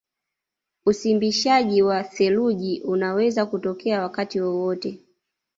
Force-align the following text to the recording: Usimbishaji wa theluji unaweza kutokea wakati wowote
Usimbishaji 0.85 1.81
wa 1.81 2.03
theluji 2.03 2.81
unaweza 2.81 3.45
kutokea 3.45 4.01
wakati 4.01 4.41
wowote 4.41 4.99